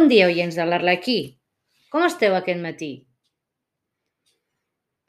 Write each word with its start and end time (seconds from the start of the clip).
Bon 0.00 0.08
dia, 0.08 0.30
oients 0.30 0.56
de 0.56 0.64
l'Arlequí. 0.64 1.14
Com 1.92 2.06
esteu 2.06 2.32
aquest 2.32 2.60
matí? 2.64 2.86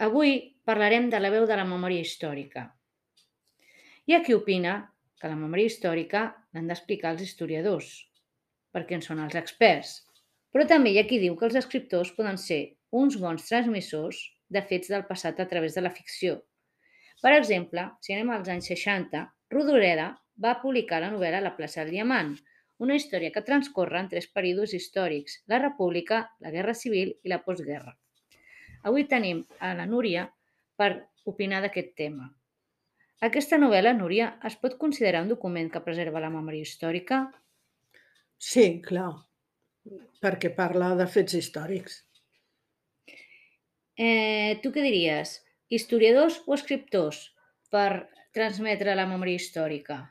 Avui 0.08 0.34
parlarem 0.68 1.08
de 1.14 1.22
la 1.24 1.30
veu 1.32 1.46
de 1.48 1.56
la 1.56 1.64
memòria 1.70 2.04
històrica. 2.04 2.66
Hi 4.04 4.18
ha 4.18 4.20
qui 4.26 4.36
opina 4.36 4.74
que 5.22 5.32
la 5.32 5.40
memòria 5.40 5.72
històrica 5.72 6.26
l'han 6.52 6.68
d'explicar 6.68 7.14
els 7.16 7.24
historiadors, 7.24 7.94
perquè 8.76 9.00
en 9.00 9.08
són 9.08 9.24
els 9.24 9.40
experts. 9.40 9.96
Però 10.52 10.68
també 10.74 10.92
hi 10.92 11.00
ha 11.00 11.08
qui 11.08 11.24
diu 11.24 11.40
que 11.40 11.48
els 11.48 11.56
escriptors 11.64 12.12
poden 12.20 12.44
ser 12.50 12.62
uns 12.92 13.16
bons 13.24 13.48
transmissors 13.48 14.20
de 14.52 14.68
fets 14.74 14.92
del 14.92 15.08
passat 15.08 15.40
a 15.40 15.48
través 15.56 15.80
de 15.80 15.88
la 15.88 15.96
ficció. 16.02 16.42
Per 17.24 17.38
exemple, 17.40 17.94
si 18.04 18.20
anem 18.20 18.36
als 18.36 18.52
anys 18.52 18.74
60, 18.76 19.24
Rodoreda 19.56 20.12
va 20.36 20.60
publicar 20.60 21.00
la 21.00 21.16
novel·la 21.16 21.46
La 21.48 21.56
plaça 21.56 21.86
del 21.86 21.96
Diamant, 21.96 22.36
una 22.82 22.98
història 22.98 23.32
que 23.34 23.44
transcorre 23.46 24.00
en 24.02 24.10
tres 24.10 24.28
períodes 24.34 24.74
històrics, 24.74 25.40
la 25.52 25.60
República, 25.62 26.24
la 26.42 26.52
Guerra 26.54 26.74
Civil 26.74 27.14
i 27.22 27.30
la 27.30 27.42
postguerra. 27.46 27.94
Avui 28.90 29.06
tenim 29.10 29.44
a 29.62 29.76
la 29.78 29.86
Núria 29.86 30.26
per 30.78 30.92
opinar 31.30 31.62
d'aquest 31.62 31.94
tema. 31.98 32.32
Aquesta 33.22 33.60
novel·la, 33.62 33.94
Núria, 33.94 34.32
es 34.50 34.56
pot 34.58 34.80
considerar 34.82 35.22
un 35.22 35.30
document 35.30 35.70
que 35.70 35.84
preserva 35.86 36.24
la 36.24 36.32
memòria 36.34 36.66
històrica? 36.66 37.22
Sí, 38.42 38.82
clar, 38.82 39.12
perquè 40.26 40.50
parla 40.58 40.96
de 40.98 41.06
fets 41.06 41.38
històrics. 41.38 42.02
Eh, 44.02 44.58
tu 44.64 44.74
què 44.74 44.82
diries? 44.82 45.38
Historiadors 45.70 46.42
o 46.48 46.58
escriptors 46.58 47.28
per 47.70 48.08
transmetre 48.34 48.98
la 48.98 49.06
memòria 49.06 49.38
històrica? 49.38 50.08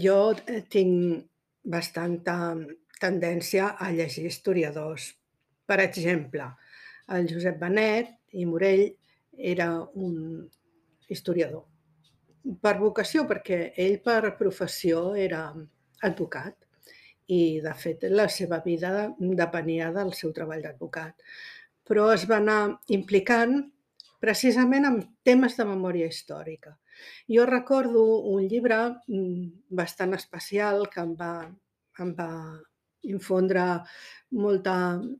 Jo 0.00 0.32
eh, 0.46 0.62
tinc 0.72 1.28
bastanta 1.64 2.36
tendència 3.00 3.72
a 3.78 3.90
llegir 3.94 4.26
historiadors. 4.26 5.12
Per 5.68 5.78
exemple, 5.82 6.46
el 7.14 7.28
Josep 7.30 7.58
Benet 7.60 8.14
i 8.36 8.46
Morell 8.46 8.86
era 9.38 9.68
un 9.94 10.48
historiador. 11.08 11.64
Per 12.62 12.74
vocació, 12.80 13.24
perquè 13.28 13.72
ell 13.76 13.98
per 14.04 14.36
professió 14.38 15.12
era 15.16 15.42
advocat 16.06 16.56
i, 17.28 17.60
de 17.60 17.74
fet, 17.76 18.06
la 18.10 18.28
seva 18.32 18.60
vida 18.64 19.08
depenia 19.18 19.90
del 19.92 20.14
seu 20.16 20.32
treball 20.36 20.64
d'advocat. 20.64 21.14
Però 21.88 22.08
es 22.12 22.24
va 22.28 22.38
anar 22.40 22.60
implicant 22.94 23.58
precisament 24.20 24.88
amb 24.88 25.08
temes 25.24 25.56
de 25.58 25.66
memòria 25.68 26.08
històrica. 26.08 26.74
Jo 27.30 27.46
recordo 27.46 28.04
un 28.32 28.48
llibre 28.48 28.78
mm, 29.06 29.74
bastant 29.80 30.14
especial 30.18 30.86
que 30.92 31.04
em 31.04 31.14
va, 31.18 31.32
em 32.02 32.14
va 32.18 32.30
infondre 33.08 33.64
molta, 34.30 34.74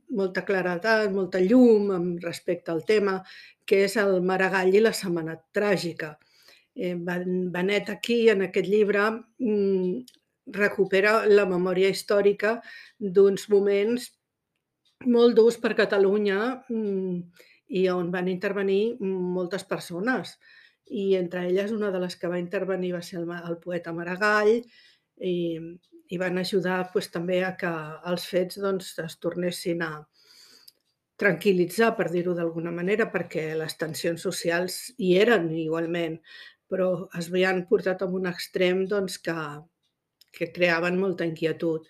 molta 0.09 0.43
claretat, 0.45 1.11
molta 1.13 1.41
llum 1.41 1.91
amb 1.95 2.23
respecte 2.23 2.71
al 2.71 2.83
tema, 2.85 3.19
que 3.65 3.83
és 3.87 3.95
el 4.01 4.19
Maragall 4.25 4.73
i 4.75 4.83
la 4.83 4.93
setmana 4.93 5.37
tràgica. 5.55 6.15
Eh, 6.75 6.95
Benet 6.95 7.89
aquí, 7.89 8.27
en 8.29 8.43
aquest 8.47 8.67
llibre, 8.67 9.09
mm, 9.39 10.19
recupera 10.53 11.25
la 11.27 11.45
memòria 11.45 11.89
històrica 11.89 12.59
d'uns 12.99 13.49
moments 13.49 14.09
molt 15.05 15.35
durs 15.35 15.57
per 15.57 15.75
Catalunya 15.77 16.39
mm, 16.69 17.19
i 17.79 17.87
on 17.93 18.09
van 18.11 18.27
intervenir 18.27 18.97
moltes 18.99 19.63
persones 19.63 20.37
i 20.89 21.13
entre 21.15 21.45
elles 21.47 21.71
una 21.71 21.91
de 21.93 22.01
les 22.01 22.15
que 22.17 22.29
va 22.31 22.41
intervenir 22.41 22.95
va 22.95 23.01
ser 23.05 23.19
el, 23.21 23.29
el 23.29 23.57
poeta 23.61 23.93
Maragall 23.93 24.55
i, 24.57 25.35
i 26.09 26.17
van 26.17 26.41
ajudar 26.41 26.89
pues, 26.93 27.11
també 27.13 27.43
a 27.45 27.53
que 27.59 27.71
els 28.11 28.25
fets 28.25 28.57
doncs, 28.61 28.95
es 29.03 29.17
tornessin 29.21 29.83
a 29.85 29.91
tranquil·litzar, 31.19 31.91
per 31.97 32.07
dir-ho 32.13 32.33
d'alguna 32.33 32.71
manera, 32.71 33.09
perquè 33.11 33.51
les 33.59 33.75
tensions 33.77 34.23
socials 34.23 34.79
hi 34.97 35.15
eren 35.19 35.49
igualment, 35.51 36.15
però 36.71 37.09
es 37.19 37.27
havien 37.27 37.65
portat 37.69 38.01
a 38.01 38.07
un 38.19 38.29
extrem 38.29 38.85
doncs, 38.87 39.19
que, 39.25 39.35
que 40.31 40.49
creaven 40.55 40.99
molta 40.99 41.27
inquietud. 41.27 41.85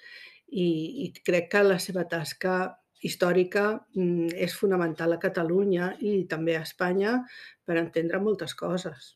I, 0.50 0.68
I 1.06 1.12
crec 1.24 1.52
que 1.54 1.64
la 1.64 1.78
seva 1.80 2.08
tasca 2.10 2.56
històrica 3.06 3.66
mm, 3.96 4.34
és 4.48 4.56
fonamental 4.56 5.16
a 5.16 5.22
Catalunya 5.22 5.94
i 6.00 6.26
també 6.32 6.58
a 6.58 6.66
Espanya 6.68 7.20
per 7.66 7.80
entendre 7.80 8.20
moltes 8.24 8.56
coses. 8.60 9.16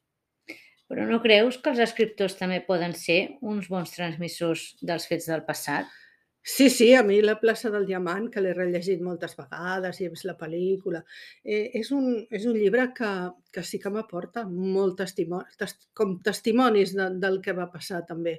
Però 0.92 1.08
no 1.10 1.20
creus 1.24 1.58
que 1.58 1.72
els 1.72 1.82
escriptors 1.84 2.38
també 2.38 2.60
poden 2.68 2.94
ser 2.94 3.20
uns 3.42 3.70
bons 3.72 3.92
transmissors 3.96 4.74
dels 4.82 5.08
fets 5.10 5.30
del 5.32 5.46
passat? 5.48 5.90
Sí, 6.46 6.70
sí, 6.70 6.90
a 6.94 7.04
mi 7.08 7.22
La 7.24 7.38
plaça 7.40 7.70
del 7.72 7.86
Diamant, 7.88 8.26
que 8.32 8.42
l'he 8.44 8.52
rellegit 8.54 9.00
moltes 9.02 9.38
vegades 9.38 10.02
i 10.02 10.06
he 10.06 10.12
vist 10.12 10.28
la 10.28 10.36
pel·lícula, 10.36 11.00
eh, 11.46 11.70
és, 11.80 11.92
un, 11.96 12.18
és 12.30 12.44
un 12.52 12.58
llibre 12.60 12.90
que, 12.98 13.12
que 13.56 13.64
sí 13.64 13.80
que 13.80 13.92
m'aporta 13.94 14.44
molt 14.50 14.98
testimoni, 15.00 15.56
tes, 15.58 15.78
com 15.96 16.18
testimonis 16.20 16.98
de, 17.00 17.08
del 17.24 17.40
que 17.46 17.56
va 17.56 17.70
passar 17.72 18.02
també, 18.10 18.36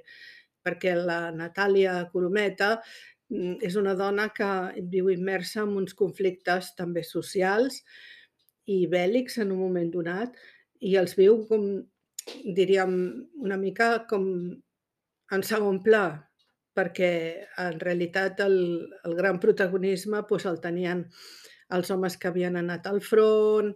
perquè 0.61 0.93
la 0.99 1.31
Natàlia 1.33 1.97
Colometa 2.13 2.75
és 3.29 3.75
una 3.79 3.95
dona 3.97 4.29
que 4.33 4.49
viu 4.91 5.09
immersa 5.09 5.63
en 5.63 5.73
uns 5.81 5.95
conflictes 5.97 6.73
també 6.77 7.03
socials 7.03 7.81
i 8.65 8.85
bèl·lics 8.89 9.39
en 9.41 9.51
un 9.51 9.61
moment 9.63 9.89
donat 9.93 10.35
i 10.81 10.95
els 10.99 11.15
viu 11.17 11.41
com, 11.49 11.65
diríem, 12.57 12.93
una 13.41 13.57
mica 13.57 14.05
com 14.09 14.27
en 15.33 15.43
segon 15.43 15.81
pla, 15.83 16.05
perquè 16.75 17.11
en 17.63 17.79
realitat 17.79 18.41
el, 18.45 18.57
el 19.07 19.15
gran 19.17 19.39
protagonisme 19.39 20.21
doncs, 20.29 20.45
el 20.45 20.59
tenien 20.61 21.05
els 21.75 21.89
homes 21.89 22.17
que 22.17 22.29
havien 22.29 22.59
anat 22.59 22.85
al 22.87 23.01
front, 23.01 23.71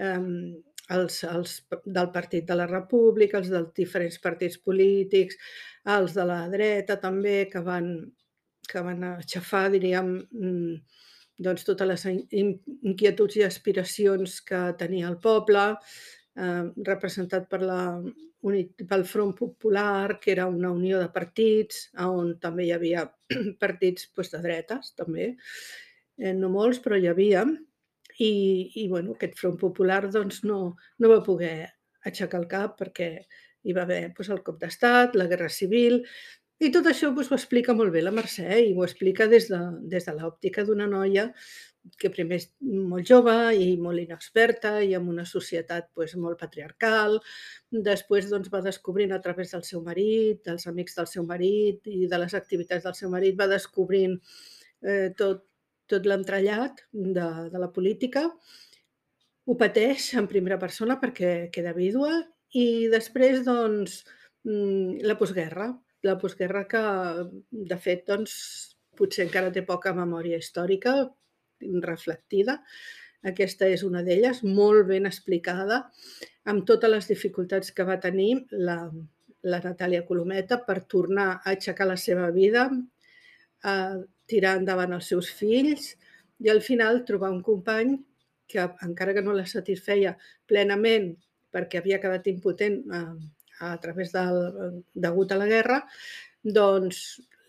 eh, 0.00 0.20
els, 0.96 1.18
els 1.28 1.56
del 1.84 2.10
Partit 2.14 2.46
de 2.48 2.56
la 2.56 2.68
República, 2.70 3.40
els 3.40 3.50
dels 3.52 3.72
diferents 3.76 4.18
partits 4.22 4.60
polítics, 4.64 5.36
els 5.96 6.14
de 6.16 6.24
la 6.28 6.44
dreta 6.52 6.96
també, 7.00 7.44
que 7.52 7.60
van 7.64 7.90
que 8.68 8.82
van 8.84 9.04
aixafar, 9.12 9.68
diríem, 9.74 10.12
mm, 10.32 11.00
doncs, 11.46 11.64
totes 11.66 11.88
les 11.90 12.04
inquietuds 12.10 13.38
i 13.40 13.46
aspiracions 13.46 14.40
que 14.48 14.60
tenia 14.78 15.08
el 15.10 15.18
poble, 15.22 15.64
eh, 16.36 16.62
representat 16.90 17.48
per 17.50 17.60
la, 17.62 17.80
pel 18.88 19.04
Front 19.08 19.34
Popular, 19.38 20.18
que 20.20 20.32
era 20.32 20.46
una 20.46 20.70
unió 20.70 21.00
de 21.00 21.08
partits, 21.12 21.88
on 22.04 22.34
també 22.40 22.66
hi 22.66 22.74
havia 22.76 23.06
partits 23.64 24.10
doncs, 24.14 24.34
de 24.34 24.42
dretes, 24.44 24.92
també, 24.98 25.30
eh, 26.18 26.34
no 26.34 26.50
molts, 26.52 26.82
però 26.84 26.98
hi 26.98 27.08
havia, 27.08 27.44
i, 28.18 28.32
i 28.82 28.88
bueno, 28.88 29.14
aquest 29.14 29.38
Front 29.40 29.56
Popular 29.58 30.04
doncs, 30.10 30.44
no, 30.44 30.76
no 30.98 31.10
va 31.10 31.24
poder 31.24 31.56
aixecar 32.04 32.42
el 32.42 32.46
cap 32.50 32.76
perquè 32.78 33.08
hi 33.64 33.72
va 33.72 33.86
haver 33.86 34.02
doncs, 34.12 34.30
el 34.30 34.42
cop 34.46 34.60
d'estat, 34.60 35.16
la 35.16 35.26
Guerra 35.30 35.48
Civil, 35.48 36.02
i 36.64 36.72
tot 36.72 36.86
això 36.88 37.10
doncs, 37.12 37.30
ho 37.30 37.36
explica 37.36 37.74
molt 37.76 37.92
bé 37.94 38.02
la 38.02 38.12
Mercè 38.14 38.58
i 38.62 38.72
ho 38.74 38.84
explica 38.84 39.28
des 39.30 39.50
de, 39.52 39.60
des 39.92 40.08
de 40.08 40.14
l'òptica 40.16 40.64
d'una 40.64 40.86
noia 40.90 41.30
que 42.00 42.10
primer 42.12 42.38
és 42.40 42.46
molt 42.64 43.04
jove 43.08 43.34
i 43.60 43.74
molt 43.80 44.00
inexperta 44.00 44.78
i 44.82 44.94
amb 44.96 45.10
una 45.12 45.26
societat 45.28 45.90
doncs, 45.92 46.14
molt 46.20 46.40
patriarcal. 46.40 47.18
Després 47.88 48.30
doncs, 48.30 48.50
va 48.52 48.62
descobrint 48.64 49.12
a 49.12 49.20
través 49.24 49.52
del 49.52 49.64
seu 49.68 49.82
marit, 49.84 50.40
dels 50.48 50.66
amics 50.70 50.96
del 51.00 51.10
seu 51.10 51.26
marit 51.28 51.84
i 51.90 52.06
de 52.10 52.20
les 52.22 52.36
activitats 52.40 52.86
del 52.88 52.96
seu 52.96 53.12
marit, 53.12 53.36
va 53.38 53.50
descobrint 53.50 54.16
eh, 54.16 55.10
tot, 55.18 55.44
tot 55.90 56.08
l'entrellat 56.08 56.86
de, 56.92 57.28
de 57.52 57.60
la 57.60 57.72
política. 57.72 58.30
Ho 59.44 59.56
pateix 59.60 60.14
en 60.16 60.28
primera 60.30 60.56
persona 60.60 60.96
perquè 61.00 61.50
queda 61.52 61.76
vídua 61.76 62.16
i 62.56 62.88
després 62.88 63.44
doncs, 63.44 64.00
mm, 64.48 65.04
la 65.04 65.18
postguerra, 65.20 65.68
la 66.04 66.18
postguerra 66.20 66.64
que, 66.68 66.82
de 67.72 67.78
fet, 67.80 68.04
doncs, 68.10 68.34
potser 68.98 69.26
encara 69.26 69.52
té 69.54 69.64
poca 69.66 69.94
memòria 69.96 70.38
històrica 70.38 70.94
reflectida. 71.84 72.60
Aquesta 73.24 73.68
és 73.72 73.82
una 73.86 74.02
d'elles, 74.04 74.42
molt 74.44 74.86
ben 74.90 75.08
explicada, 75.08 75.80
amb 76.50 76.66
totes 76.68 76.92
les 76.92 77.08
dificultats 77.08 77.72
que 77.72 77.86
va 77.88 77.96
tenir 78.00 78.44
la, 78.52 78.78
la 79.48 79.60
Natàlia 79.64 80.04
Colometa 80.08 80.60
per 80.66 80.82
tornar 80.94 81.28
a 81.32 81.54
aixecar 81.54 81.88
la 81.88 81.96
seva 82.00 82.28
vida, 82.36 82.68
a 83.64 83.74
tirar 84.28 84.58
endavant 84.60 84.92
els 84.96 85.08
seus 85.08 85.30
fills 85.32 85.94
i 86.44 86.50
al 86.52 86.60
final 86.64 87.04
trobar 87.08 87.32
un 87.32 87.40
company 87.44 87.96
que, 88.48 88.64
encara 88.84 89.14
que 89.16 89.22
no 89.24 89.36
la 89.36 89.46
satisfeia 89.48 90.14
plenament 90.48 91.14
perquè 91.54 91.80
havia 91.80 92.00
quedat 92.02 92.28
impotent 92.28 92.80
eh, 92.92 93.14
a 93.60 93.76
través 93.82 94.12
del, 94.12 94.82
degut 94.94 95.32
a 95.32 95.38
la 95.38 95.46
guerra, 95.50 95.82
doncs 96.42 97.04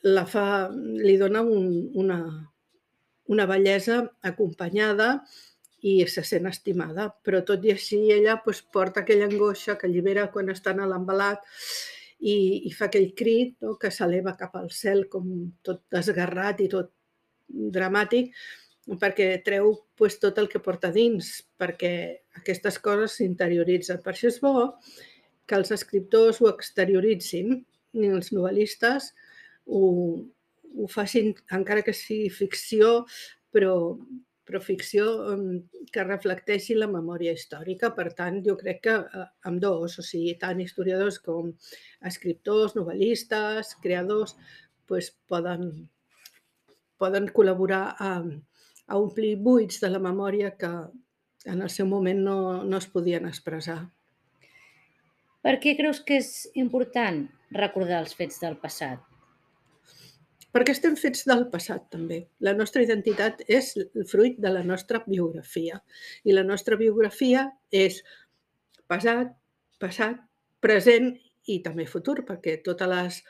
la 0.05 0.25
fa, 0.29 0.69
li 0.71 1.17
dona 1.17 1.41
un, 1.41 1.89
una, 1.97 2.19
una 3.33 3.45
bellesa 3.49 4.03
acompanyada 4.21 5.09
i 5.85 5.95
se 6.09 6.23
sent 6.25 6.49
estimada. 6.49 7.09
Però 7.25 7.41
tot 7.47 7.65
i 7.65 7.73
així 7.73 8.01
ella 8.13 8.37
doncs, 8.45 8.61
porta 8.73 9.01
aquella 9.01 9.29
angoixa 9.29 9.77
que 9.79 9.89
allibera 9.89 10.29
quan 10.33 10.51
estan 10.53 10.81
a 10.81 10.89
l'embalat 10.89 11.41
i, 12.19 12.35
i 12.69 12.73
fa 12.73 12.89
aquell 12.89 13.11
crit 13.17 13.57
no, 13.61 13.75
que 13.81 13.91
s'eleva 13.93 14.35
cap 14.39 14.55
al 14.57 14.69
cel 14.73 15.07
com 15.11 15.31
tot 15.65 15.83
desgarrat 15.93 16.61
i 16.63 16.69
tot 16.71 16.93
dramàtic, 17.47 18.31
perquè 19.01 19.27
treu 19.45 19.73
pues, 19.97 20.19
tot 20.21 20.37
el 20.41 20.47
que 20.49 20.61
porta 20.61 20.91
dins, 20.93 21.41
perquè 21.57 21.91
aquestes 22.39 22.79
coses 22.81 23.17
s'interioritzen. 23.17 24.01
Per 24.05 24.13
això 24.13 24.29
és 24.31 24.39
bo 24.41 24.71
que 25.45 25.57
els 25.59 25.71
escriptors 25.75 26.41
ho 26.41 26.49
exterioritzin 26.51 27.59
i 27.95 28.11
els 28.11 28.31
novel·listes 28.35 29.11
ho, 29.65 29.81
ho 30.75 30.87
facin, 30.91 31.33
encara 31.57 31.83
que 31.85 31.93
sigui 31.95 32.29
ficció, 32.33 33.05
però, 33.55 33.75
però 34.45 34.61
ficció 34.61 35.07
que 35.93 36.05
reflecteixi 36.05 36.77
la 36.77 36.89
memòria 36.91 37.33
històrica. 37.35 37.91
Per 37.97 38.09
tant, 38.17 38.41
jo 38.45 38.57
crec 38.59 38.81
que 38.87 38.95
eh, 38.99 39.25
amb 39.49 39.61
dos, 39.63 39.99
o 40.01 40.05
sigui, 40.05 40.35
tant 40.41 40.61
historiadors 40.61 41.19
com 41.23 41.53
escriptors, 42.11 42.75
novel·listes, 42.77 43.75
creadors, 43.83 44.35
pues, 44.89 45.11
poden, 45.29 45.71
poden 47.01 47.31
col·laborar 47.33 47.85
a, 47.97 48.11
a 48.85 49.01
omplir 49.01 49.35
buits 49.41 49.81
de 49.81 49.89
la 49.89 50.03
memòria 50.03 50.53
que 50.59 50.71
en 51.45 51.61
el 51.61 51.69
seu 51.69 51.87
moment 51.89 52.21
no, 52.25 52.39
no 52.65 52.81
es 52.81 52.87
podien 52.89 53.27
expressar. 53.29 53.83
Per 55.45 55.59
què 55.61 55.75
creus 55.77 55.99
que 56.01 56.15
és 56.17 56.29
important 56.57 57.19
recordar 57.53 57.99
els 58.01 58.15
fets 58.17 58.39
del 58.41 58.55
passat? 58.57 59.03
Perquè 60.55 60.73
estem 60.73 60.95
fets 60.97 61.21
del 61.29 61.43
passat, 61.51 61.83
també. 61.93 62.17
La 62.47 62.55
nostra 62.57 62.81
identitat 62.81 63.43
és 63.45 63.73
el 63.83 64.07
fruit 64.09 64.39
de 64.41 64.49
la 64.55 64.63
nostra 64.65 65.03
biografia. 65.05 65.77
I 66.25 66.33
la 66.33 66.45
nostra 66.47 66.79
biografia 66.79 67.43
és 67.69 67.99
passat, 68.89 69.35
passat, 69.83 70.17
present 70.65 71.11
i 71.45 71.59
també 71.61 71.85
futur, 71.85 72.23
perquè 72.25 72.57
totes 72.65 72.89
les 72.89 73.21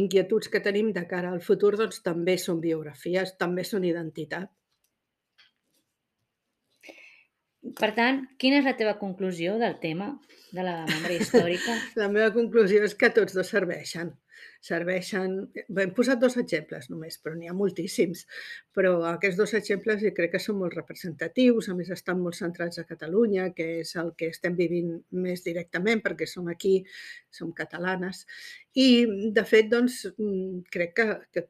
inquietuds 0.00 0.50
que 0.50 0.64
tenim 0.64 0.90
de 0.96 1.06
cara 1.06 1.30
al 1.30 1.44
futur 1.46 1.76
doncs, 1.78 2.02
també 2.02 2.34
són 2.42 2.58
biografies, 2.64 3.36
també 3.38 3.62
són 3.68 3.86
identitat. 3.86 4.50
Per 7.78 7.90
tant, 7.96 8.22
quina 8.40 8.60
és 8.60 8.68
la 8.68 8.76
teva 8.78 8.98
conclusió 9.00 9.56
del 9.58 9.78
tema 9.82 10.12
de 10.52 10.62
la 10.62 10.76
memòria 10.86 11.18
històrica? 11.24 11.74
la 11.98 12.08
meva 12.12 12.30
conclusió 12.34 12.84
és 12.86 12.94
que 12.98 13.10
tots 13.16 13.34
dos 13.36 13.50
serveixen. 13.50 14.12
Serveixen... 14.66 15.34
Hem 15.54 15.92
posat 15.96 16.20
dos 16.20 16.36
exemples 16.40 16.88
només, 16.92 17.16
però 17.22 17.36
n'hi 17.36 17.50
ha 17.50 17.56
moltíssims. 17.56 18.24
Però 18.76 18.94
aquests 19.10 19.38
dos 19.40 19.54
exemples 19.58 20.02
jo 20.02 20.12
crec 20.16 20.34
que 20.34 20.42
són 20.42 20.58
molt 20.60 20.76
representatius, 20.76 21.70
a 21.70 21.76
més 21.78 21.90
estan 21.94 22.22
molt 22.22 22.38
centrats 22.38 22.82
a 22.82 22.86
Catalunya, 22.88 23.50
que 23.56 23.68
és 23.82 23.94
el 24.02 24.12
que 24.18 24.30
estem 24.34 24.56
vivint 24.58 24.96
més 25.26 25.44
directament 25.46 26.02
perquè 26.04 26.28
som 26.30 26.50
aquí, 26.52 26.78
som 27.30 27.52
catalanes. 27.56 28.24
I, 28.74 28.88
de 29.36 29.46
fet, 29.48 29.70
doncs, 29.72 30.02
mm, 30.16 30.66
crec 30.72 30.96
que, 30.98 31.08
que 31.32 31.46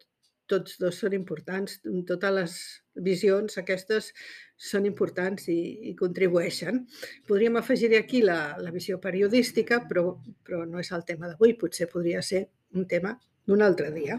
tots 0.51 0.79
dos 0.81 0.99
són 1.03 1.15
importants. 1.17 1.81
Totes 2.09 2.35
les 2.39 2.59
visions 3.07 3.59
aquestes 3.61 4.13
són 4.57 4.87
importants 4.89 5.49
i, 5.53 5.59
i 5.91 5.95
contribueixen. 5.99 6.85
Podríem 7.29 7.59
afegir 7.61 7.93
aquí 7.99 8.23
la, 8.25 8.57
la 8.59 8.73
visió 8.73 8.99
periodística, 9.01 9.83
però, 9.89 10.17
però 10.47 10.65
no 10.67 10.81
és 10.81 10.93
el 10.97 11.05
tema 11.05 11.29
d'avui. 11.29 11.55
Potser 11.61 11.91
podria 11.93 12.23
ser 12.23 12.47
un 12.75 12.89
tema 12.89 13.17
d'un 13.47 13.63
altre 13.63 13.93
dia. 13.95 14.19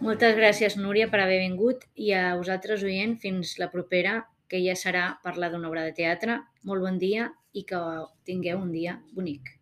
Moltes 0.00 0.36
gràcies, 0.36 0.78
Núria, 0.80 1.10
per 1.12 1.20
haver 1.20 1.40
vingut 1.42 1.84
i 1.94 2.14
a 2.16 2.36
vosaltres, 2.40 2.84
oient, 2.86 3.18
fins 3.20 3.58
la 3.60 3.68
propera, 3.72 4.22
que 4.48 4.62
ja 4.64 4.74
serà 4.74 5.04
parlar 5.24 5.52
d'una 5.52 5.68
obra 5.68 5.84
de 5.86 5.94
teatre. 5.96 6.40
Molt 6.64 6.86
bon 6.86 6.98
dia 6.98 7.30
i 7.52 7.66
que 7.68 7.80
tingueu 8.24 8.64
un 8.64 8.72
dia 8.72 8.98
bonic. 9.12 9.56